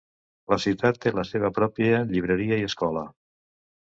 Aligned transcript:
La 0.53 0.57
ciutat 0.61 0.97
té 1.03 1.13
la 1.19 1.27
seva 1.31 1.53
pròpia 1.59 2.01
llibreria 2.15 2.59
i 2.63 2.67
escola. 2.73 3.05